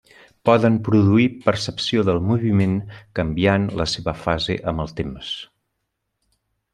[0.49, 2.73] Poden produir percepció del moviment
[3.19, 5.33] canviant la seva fase amb el temps.